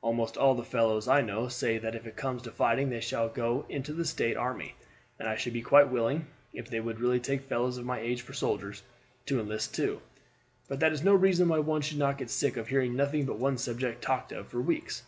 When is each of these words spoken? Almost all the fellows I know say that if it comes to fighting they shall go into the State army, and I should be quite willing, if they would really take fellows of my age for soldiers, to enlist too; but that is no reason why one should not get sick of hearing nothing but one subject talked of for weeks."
Almost 0.00 0.36
all 0.36 0.54
the 0.54 0.62
fellows 0.62 1.08
I 1.08 1.22
know 1.22 1.48
say 1.48 1.76
that 1.76 1.96
if 1.96 2.06
it 2.06 2.14
comes 2.14 2.40
to 2.42 2.52
fighting 2.52 2.88
they 2.88 3.00
shall 3.00 3.28
go 3.28 3.66
into 3.68 3.92
the 3.92 4.04
State 4.04 4.36
army, 4.36 4.76
and 5.18 5.28
I 5.28 5.34
should 5.34 5.52
be 5.52 5.60
quite 5.60 5.88
willing, 5.88 6.28
if 6.52 6.70
they 6.70 6.78
would 6.78 7.00
really 7.00 7.18
take 7.18 7.48
fellows 7.48 7.78
of 7.78 7.84
my 7.84 7.98
age 7.98 8.22
for 8.22 8.32
soldiers, 8.32 8.84
to 9.26 9.40
enlist 9.40 9.74
too; 9.74 10.00
but 10.68 10.78
that 10.78 10.92
is 10.92 11.02
no 11.02 11.14
reason 11.16 11.48
why 11.48 11.58
one 11.58 11.82
should 11.82 11.98
not 11.98 12.18
get 12.18 12.30
sick 12.30 12.56
of 12.56 12.68
hearing 12.68 12.94
nothing 12.94 13.26
but 13.26 13.40
one 13.40 13.58
subject 13.58 14.02
talked 14.02 14.30
of 14.30 14.46
for 14.46 14.60
weeks." 14.60 15.02